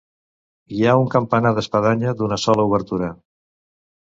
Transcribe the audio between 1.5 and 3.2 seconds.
d'espadanya d'una sola obertura.